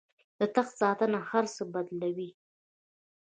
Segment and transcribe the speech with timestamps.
[0.39, 2.29] د تخت ساتنه هر څه بدلوي.